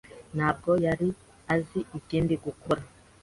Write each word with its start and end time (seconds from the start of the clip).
ntabwo 0.35 0.69
yari 0.85 1.09
azi 1.53 1.79
ikindi 1.99 2.33
gukora. 2.45 2.81